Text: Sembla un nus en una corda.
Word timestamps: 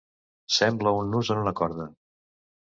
Sembla 0.55 0.95
un 1.01 1.13
nus 1.17 1.31
en 1.37 1.43
una 1.45 1.55
corda. 1.63 1.89